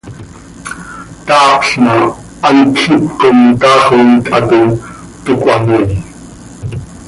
[1.27, 1.95] Taapl ma,
[2.43, 4.75] hant quih cjip com taax oo it hatoii,
[5.25, 5.99] toc cöhamoii.